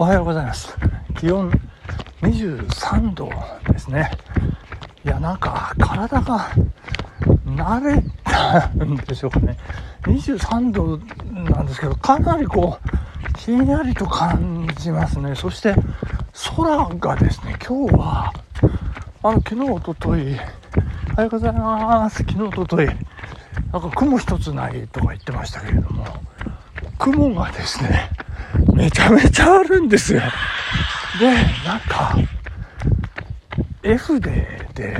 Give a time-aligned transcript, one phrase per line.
[0.00, 0.74] おはようございます。
[1.18, 1.52] 気温
[2.22, 3.30] 23度
[3.70, 4.10] ですね。
[5.04, 6.48] いやなんか体が
[7.44, 9.58] 慣れたんでしょうかね。
[10.04, 10.96] 23度
[11.52, 15.34] なんですけどかなりこうひんやりと感じますね。
[15.34, 15.74] そして
[16.56, 18.32] 空がですね今日は
[19.22, 20.34] あの昨日おととい
[21.12, 22.24] おはようございます。
[22.24, 22.96] 昨日おとといなん
[23.82, 26.06] か雲一つないとか言ってましたけれども
[26.98, 28.08] 雲がですね
[28.80, 30.22] めちゃめちゃあるんですよ。
[31.18, 31.30] で
[31.66, 32.16] なんか
[33.82, 34.30] 絵筆
[34.74, 34.96] で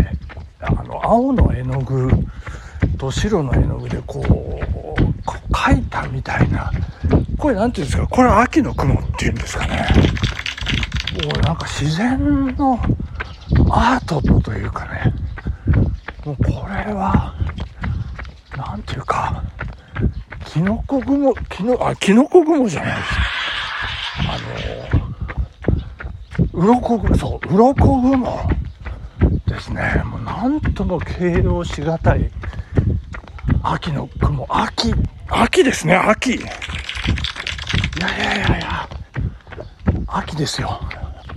[0.60, 2.10] あの青の絵の具
[2.98, 4.28] と白の絵の具でこう
[5.24, 6.70] こう描いたみたいな。
[7.38, 8.06] これ何て言うんですか？
[8.08, 9.88] これ秋の雲っていうんですかね。
[11.24, 12.78] もうなんか自然の
[13.70, 15.14] アートというかね。
[16.26, 17.34] もうこれは
[18.54, 19.42] 何ていうか
[20.44, 23.08] キノコ雲キノあキノコ雲じゃないです。
[24.22, 24.36] あ
[26.44, 28.50] の鱗雲そう鱗雲
[29.46, 30.02] ですね。
[30.04, 32.30] もう何とも形容しがたい。
[33.62, 34.92] 秋の雲秋。
[35.30, 36.34] 秋ですね秋。
[36.34, 36.40] い
[37.98, 38.88] やいやいやいや。
[40.06, 40.78] 秋ですよ。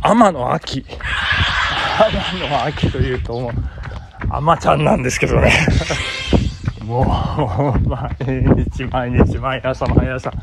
[0.01, 0.83] 天の秋。
[0.83, 3.53] 天の秋というともう
[4.29, 5.53] 天ちゃんなんですけどね。
[6.83, 8.09] もう毎
[8.67, 10.33] 日毎日毎朝毎朝。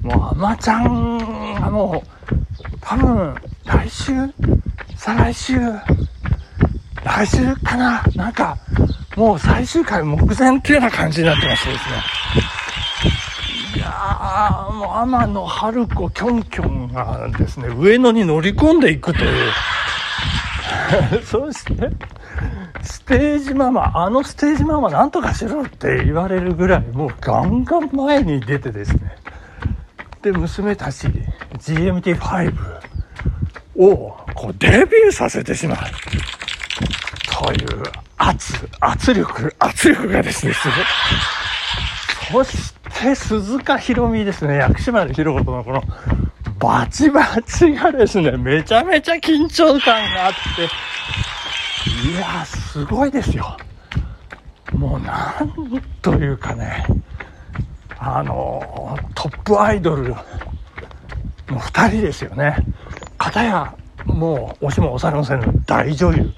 [0.00, 2.08] もう天ちゃんがもう
[2.80, 3.34] 多分
[3.66, 4.12] 来週？
[4.96, 5.58] 再来週？
[7.04, 8.02] 来週かな？
[8.14, 8.56] なんか
[9.16, 11.94] もう最終回目前っていうような感じになってましてですね。
[13.76, 19.52] いやーもう天野春子キョンキョンがですね上野に乗り込んでいくという。
[21.24, 21.90] そして
[22.82, 29.16] ステージママあのステージママなんとかしろって言われるぐらいもうガンガン前に出てですね。
[30.22, 31.08] で娘たち
[31.58, 32.52] GMT5
[33.78, 35.78] をこうデビューさせてしまう。
[37.32, 37.82] という
[38.18, 40.68] 圧圧力圧力がですねす
[42.32, 42.44] ごい。
[42.44, 44.56] そして鈴鹿ひろみですね。
[44.56, 45.82] 薬師丸ひろ子とのこの
[46.58, 50.64] バチバチがですねめちゃめちゃ緊張感があって。
[52.08, 53.56] いやすごいですよ。
[54.72, 56.84] もうなんというかね
[57.98, 60.16] あのトップアイドルの
[61.48, 62.56] 2人ですよね。
[63.18, 66.32] 片やもう押しも押されませんの大女優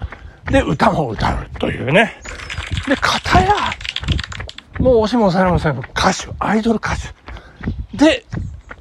[0.51, 2.21] で歌も歌うというね
[2.89, 3.55] で片や
[4.79, 8.25] もう押しも押されませんの歌手アイドル歌手で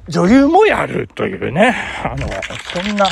[0.08, 2.28] 女優もやるというねあの
[2.72, 3.06] そんな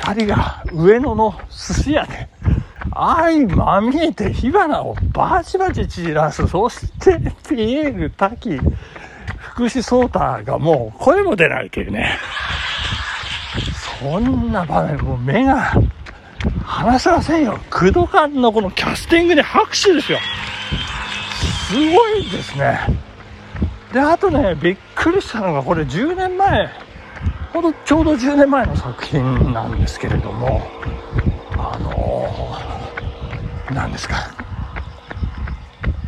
[0.00, 2.28] 2人が上野の寿司屋で
[2.94, 6.46] 相まみえて火花をバチバチ散らす。
[6.48, 8.58] そしてピエール滝、
[9.38, 12.18] 福士蒼太がもう声も出ないというね。
[14.00, 15.72] そんな場面、もう目が
[16.64, 17.58] 離せませんよ。
[17.70, 20.18] クドカンのこのキャスティングに拍手ですよ。
[21.68, 22.80] すごいですね。
[23.92, 26.68] で、あとね、びっくりしたのが、これ10年前、
[27.52, 30.62] ほどちょうど10年前の作品なんですけれども、
[31.52, 34.30] あのー、何ですか、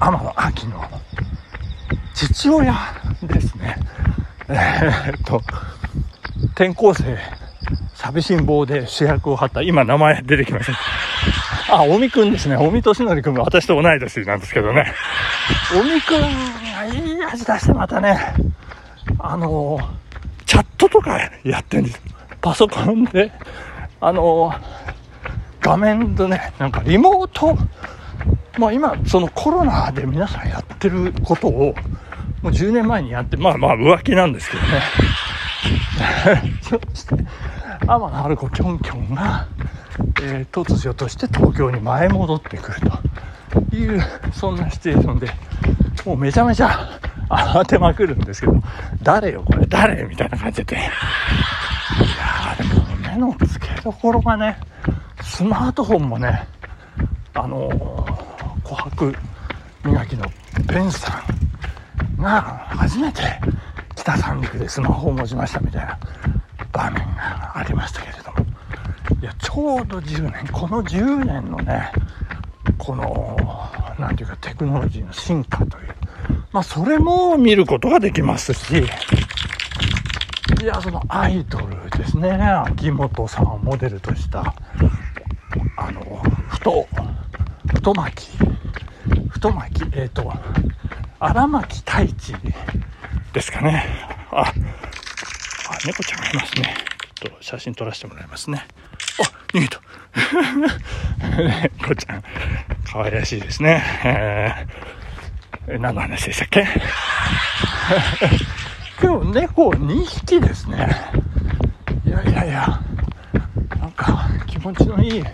[0.00, 0.84] 天野秋の
[2.15, 2.75] 父親
[3.22, 3.77] ですね。
[4.48, 5.41] えー、っと、
[6.54, 7.16] 転校生、
[8.09, 10.79] 寂しん坊で主役を張った、今名前出てきました。
[11.77, 12.57] あ、尾身くんですね。
[12.57, 14.95] 尾身俊則くんが私と同い年なんですけどね。
[15.79, 18.19] 尾身くんがいい味出してまたね、
[19.19, 19.85] あのー、
[20.47, 22.01] チャットとかやってんです。
[22.41, 23.31] パソコンで、
[24.01, 24.59] あのー、
[25.61, 27.59] 画面でね、なんかリモート、
[28.59, 31.75] まあ今、そのコロナで皆さんやってることを、
[32.41, 34.83] もう10年前にやって、まあまあ浮気なんですけどね。
[36.63, 37.15] そして、
[37.81, 39.47] 天野春子キョンキョンが、
[40.22, 42.81] えー、突如として東京に前戻ってくる
[43.71, 44.03] という、
[44.33, 45.28] そんなシチュエーションで、
[46.05, 48.54] もうめちゃめちゃ慌てまくるんですけど、
[49.03, 50.77] 誰よこれ誰みたいな感じで。
[50.77, 54.59] いやーでも目の付けどころがね、
[55.22, 56.47] スマートフォンもね、
[57.34, 59.15] あのー、琥珀
[59.84, 60.25] 磨きの
[60.66, 61.22] ペンさ
[62.19, 62.41] んが
[62.71, 63.22] 初めて
[63.95, 65.98] 北三陸でスマホを持ちましたみたいな
[66.72, 68.39] 場面がありましたけれども、
[69.21, 71.91] いや、ちょうど10年、この10年のね、
[72.78, 73.37] この、
[73.99, 75.95] なんていうかテクノロジーの進化という、
[76.53, 78.87] まあそれも見ることができますし、
[80.63, 84.54] いや、そのアイドルですね、秋元さんをモデルとした、
[85.77, 86.89] あの、太、
[87.75, 88.39] 太巻き、
[89.31, 90.33] 太巻き、えっ、ー、と、
[91.19, 92.34] 荒牧太一
[93.33, 93.84] ですかね。
[94.31, 94.43] あ。
[94.43, 94.53] あ、
[95.84, 96.97] 猫ちゃんがいますね。
[97.20, 98.65] ちょっと写真撮らせてもらいますね。
[99.20, 99.24] あ、
[99.56, 99.80] 逃げた。
[101.80, 102.22] 猫ちゃん、
[102.91, 103.82] 可愛らしいですね。
[104.04, 106.66] えー、何の話でしたっけ？
[109.03, 110.88] 今日猫2匹ですね。
[112.06, 112.80] いやいやいや、
[113.80, 115.24] なんか気持ちのいい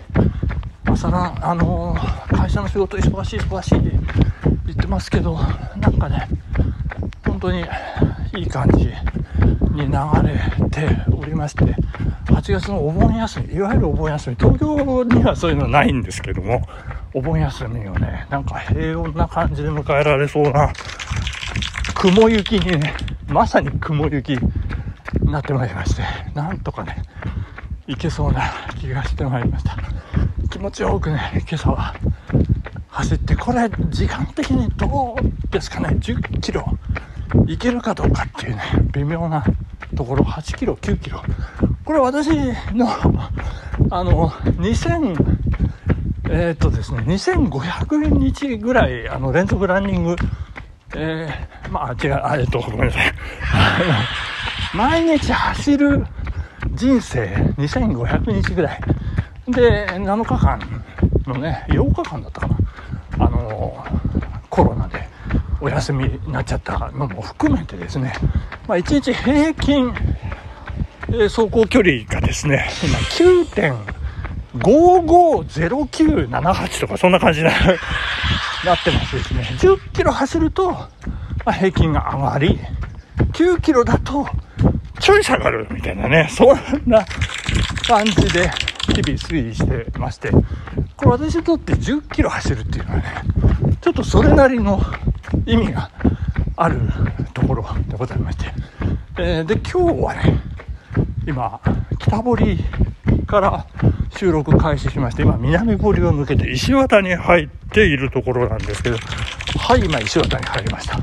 [0.85, 3.79] 朝な、あのー、会社の仕事忙しい忙しい
[4.65, 5.37] 言ってますけど、
[5.77, 6.27] なんかね、
[7.25, 7.63] 本当に
[8.35, 8.91] いい感じ
[9.75, 9.93] に流
[10.23, 11.75] れておりまして、
[12.25, 16.67] 8月のお盆休み、いわゆるお盆休み、東京にはそういうのないんですけども、
[17.13, 20.71] お盆休みをね、なんか平穏な感じで迎えられそうな、
[21.93, 22.93] 雲行きにね、
[23.27, 27.03] まさに雲行きになってまいりまして、なんとかね、
[27.87, 28.41] 行けそうな
[28.79, 29.77] 気がしてまいりました。
[30.49, 31.93] 気持ちよくね、今朝は
[32.89, 36.65] 走って、これ時間的にどうですかね、10キロ
[37.45, 38.61] 行けるかどうかっていうね、
[38.93, 39.43] 微妙な
[39.95, 41.21] ところ、8キロ、9キロ。
[41.83, 42.27] これ私
[42.73, 42.87] の、
[43.89, 45.15] あの、2000、
[46.29, 50.15] えー、っとですね、2500日ぐらい、あの、連続ランニング、
[50.95, 53.13] えー、まあ、違う、あ、えっと、ごめんなさい。
[54.75, 56.05] 毎日走る
[56.73, 57.25] 人生
[57.57, 58.81] 2500日ぐらい。
[59.47, 60.59] で、7日間
[61.27, 62.55] のね、8日間だったかな。
[63.19, 63.85] あの、
[64.49, 65.04] コロナで
[65.65, 68.13] お休みになっちゃったのも含めてですね、
[68.67, 69.91] まあ、1日平均、
[71.07, 72.99] 走行距離がですね、今
[74.59, 77.55] 9.550978とかそんな感じになっ
[78.83, 79.41] てますですね。
[79.57, 80.87] 10キロ走ると、
[81.43, 82.59] ま、平均が上がり、
[83.33, 84.27] 9キロだと
[84.99, 86.49] ちょい下がるみたいなね、そん
[86.85, 87.03] な
[87.87, 88.51] 感じで
[88.93, 90.43] 日々推移してまして、こ
[91.05, 93.03] れ私にとって10キロ走るっていうのはね、
[93.81, 94.79] ちょっとそれなりの
[95.45, 95.89] 意味が
[96.55, 96.79] ある
[97.33, 98.45] ところでございまして、
[99.17, 100.39] えー、で、今日はね、
[101.27, 101.59] 今、
[101.99, 102.59] 北堀
[103.27, 103.65] から
[104.17, 108.97] 収録開始しまして、今、南堀を抜けて石渡に入っているところなんですけど、
[109.59, 110.99] はい、今、石渡に入りました。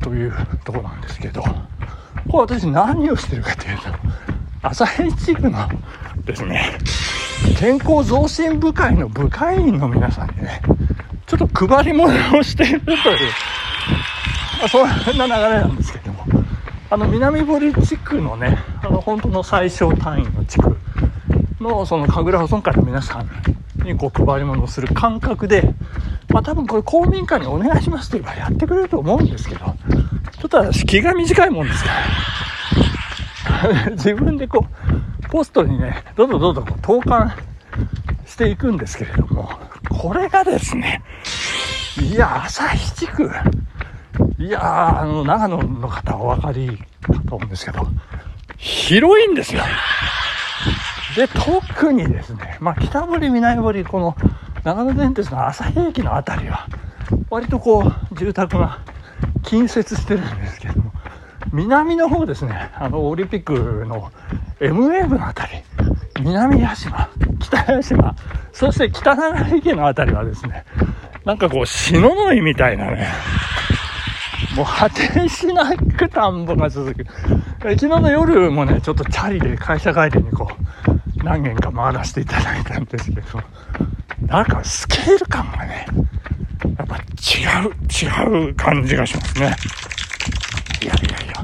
[0.00, 0.34] という
[0.64, 3.84] ところなんですけど、これ私何をしてるかというと、
[4.62, 5.68] 朝日地区の
[6.24, 6.78] ですね、
[7.58, 10.60] 健康増進部会の部会員の皆さんにね、
[11.26, 12.98] ちょっと配り物をしているという、
[14.58, 16.24] まあ、そんな流れなんですけども、
[16.90, 20.76] あの、南堀地区のね、あの、本当の最小単位の地区
[21.60, 23.28] の、その、神楽保存会の皆さん
[23.84, 25.74] にこう配り物をする感覚で、
[26.28, 31.90] まあ多分これ公民館にお願いしますと言えばやってくれると思うんですけど、ちょっと私気が短いもんですか
[33.68, 34.66] ら、 自分でこ
[35.22, 37.32] う、ポストにね、どんどんどんどんこう投函
[38.26, 39.50] していくんですけれども、
[39.88, 41.02] これがですね、
[42.00, 43.30] いや、旭地区、
[44.44, 46.68] いやあの、長野の方はお分かり
[47.00, 47.86] かと思うんですけど、
[48.58, 49.62] 広いんですよ。
[51.16, 54.14] で、特にですね、まあ、北堀、南堀、この
[54.62, 56.66] 長野電鉄の旭駅の辺りは、
[57.30, 58.80] 割とこう、住宅が
[59.44, 60.92] 近接してるんですけども、
[61.50, 64.12] 南の方ですね、あの、オリンピックの
[64.60, 65.62] M ウェーブの辺り、
[66.20, 67.08] 南屋島、
[67.40, 68.14] 北屋島、
[68.52, 70.66] そして北長池の辺りはですね、
[71.24, 73.08] なんかこう、篠の井みたいなね、
[74.54, 77.04] もう果てしなく田んぼが続く。
[77.60, 83.40] 昨日の夜もね、ちょっとチャリで会社帰りにこう、何軒か回らせていただいたんですけど、
[84.26, 85.86] なんかスケール感がね、
[86.78, 87.00] やっぱ違
[87.66, 89.56] う、違う感じがしますね。
[90.82, 91.34] いやいやいや、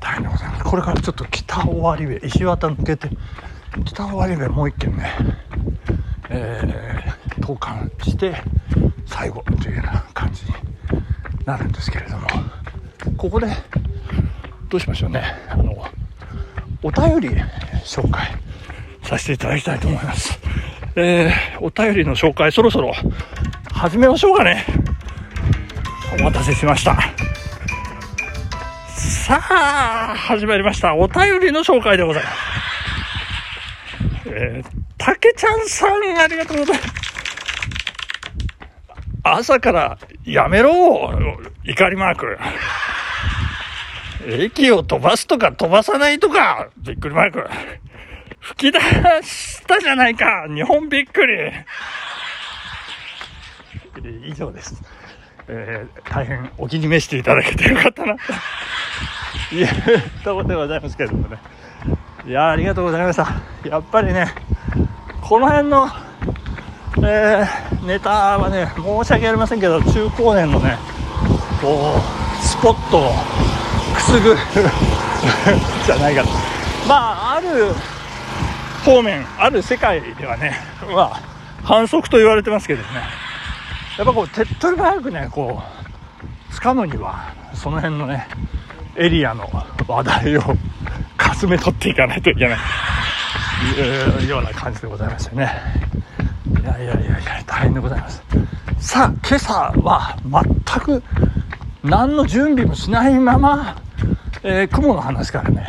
[0.00, 0.64] 大変でございます。
[0.64, 3.08] これからちょっと北尾張部、石渡抜けて、
[3.84, 5.10] 北尾張部もう一軒ね、
[6.28, 8.34] えー、投函して
[9.06, 10.65] 最後というような感じに
[11.46, 12.28] なるんですけれども
[13.16, 13.46] ここで
[14.68, 15.22] どうしましょうね。
[15.48, 15.72] あの
[16.82, 17.28] お便り
[17.84, 18.28] 紹介
[19.04, 20.38] させていただきたいと思います。
[20.96, 22.92] えー、お便りの紹介そろそろ
[23.72, 24.66] 始めましょうかね。
[26.18, 26.96] お待たせしました。
[28.88, 30.96] さあ始まりました。
[30.96, 32.36] お便りの紹介でございます。
[34.26, 36.95] えー、たけちゃんさん、ありがとうございます。
[39.38, 41.12] 朝からやめろ
[41.64, 42.38] 怒りマーク。
[44.26, 47.46] 駅を飛ばすとか飛ばさないとかびっくりマーク。
[48.40, 48.80] 吹き出
[49.22, 51.34] したじゃないか日本びっくり
[54.26, 54.82] 以上です。
[55.48, 58.16] えー、大変お気に召していただけてよかったな
[59.50, 59.68] という
[60.24, 61.38] ところでございますけれどもね。
[62.26, 63.28] いやありがとうございました。
[63.68, 64.32] やっぱりね、
[65.20, 65.88] この辺の、
[67.06, 70.76] えー、ネタはね、申し訳ありませんけど、中高年のね、
[71.60, 73.12] こう、スポットを
[73.94, 74.36] くすぐる
[75.86, 76.28] じゃないかと。
[76.88, 77.74] まあある
[78.84, 80.60] 方面ある世界ではね
[80.94, 81.20] まあ
[81.64, 82.88] 反則と言われてますけどね。
[83.98, 85.62] やっぱこう手っ取り早くねこ
[86.50, 88.28] う掴むにはその辺のね
[88.94, 89.50] エリアの
[89.88, 90.42] 話題を
[91.16, 92.58] かすめ取っていかないといけない。
[93.80, 95.50] いうような感じでございましたね
[96.60, 98.22] いやいやいやいや大変でございます。
[98.78, 101.02] さあ今朝は全く
[101.82, 103.76] 何の準備もしないまま、
[104.42, 105.66] えー、雲の話からね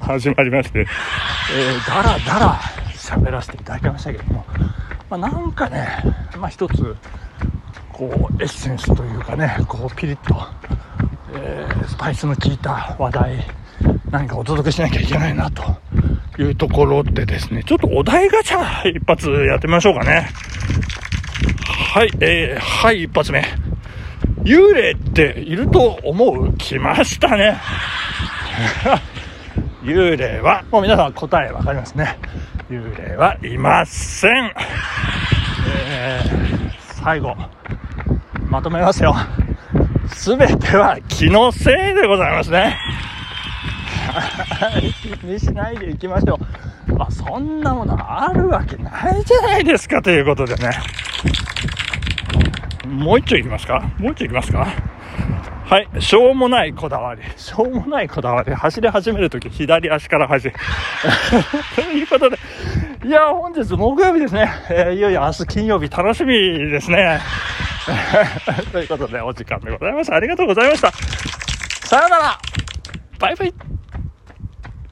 [0.00, 2.60] 始まりまして、えー、だらだら
[2.94, 4.44] 喋らせていただきましたけども、
[5.10, 5.88] まあ、なんかね、
[6.38, 6.96] まあ、一つ
[7.92, 10.34] こうエッセンスというかねこうピリッと、
[11.34, 13.46] えー、スパイスの効いた話題
[14.10, 15.62] 何かお届けしなきゃいけないなと
[16.38, 20.28] いうところでですね、ちょっとお題ガチャ一発やってみましょうかね。
[21.94, 23.42] はい、えー、はい、一発目。
[24.44, 26.52] 幽霊っていると思う？
[26.56, 27.58] 来ましたね。
[29.82, 32.18] 幽霊は、もう皆さん答えわかりますね。
[32.70, 34.52] 幽霊はいません。
[35.88, 36.70] えー、
[37.02, 37.34] 最後、
[38.48, 39.14] まとめますよ。
[40.08, 42.76] すべては気のせいでございますね。
[45.02, 46.38] 気にしないでいきましょ
[46.88, 46.94] う。
[46.94, 50.70] まあ、そんなものあるわけないじゃないですかということでね。
[52.88, 53.80] もう一丁いきますか？
[53.98, 54.66] もう一丁いきますか？
[55.66, 55.88] はい。
[55.98, 57.22] しょうもないこだわり。
[57.36, 58.54] しょうもないこだわり。
[58.54, 60.54] 走り始めるとき、左足から走る。
[61.74, 62.38] ということで、
[63.04, 64.48] いや、本日木曜日ですね。
[64.70, 66.32] えー、いよいよ明日金曜日楽しみ
[66.70, 67.18] ですね。
[68.72, 70.14] ということで、お時間でございました。
[70.14, 70.92] ありがとうございました。
[70.92, 72.38] さよなら
[73.18, 73.75] バイバイ